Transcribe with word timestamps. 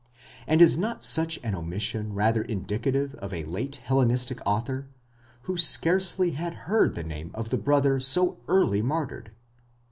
and 0.47 0.63
is 0.63 0.79
not 0.79 1.05
such 1.05 1.39
an 1.43 1.53
omission 1.53 2.11
rather 2.13 2.41
indicative 2.41 3.13
of 3.19 3.31
a 3.31 3.43
late 3.43 3.75
Hellenistic 3.75 4.39
author, 4.47 4.87
who 5.43 5.59
scarcely 5.59 6.31
had 6.31 6.55
heard 6.65 6.95
the 6.95 7.03
name 7.03 7.29
of 7.35 7.49
the 7.49 7.57
brother 7.59 7.99
so 7.99 8.39
early 8.47 8.81
martyred? 8.81 9.29